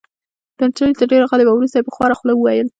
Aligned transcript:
نجلۍ 0.61 0.93
تر 0.99 1.05
دېره 1.11 1.27
غلې 1.31 1.43
وه. 1.45 1.53
وروسته 1.55 1.77
يې 1.77 1.85
په 1.87 1.93
خواره 1.95 2.15
خوله 2.19 2.33
وویل: 2.35 2.67